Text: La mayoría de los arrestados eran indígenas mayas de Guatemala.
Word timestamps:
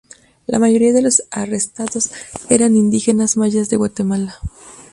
La 0.47 0.57
mayoría 0.57 0.93
de 0.93 1.03
los 1.03 1.21
arrestados 1.29 2.09
eran 2.49 2.75
indígenas 2.75 3.37
mayas 3.37 3.69
de 3.69 3.77
Guatemala. 3.77 4.33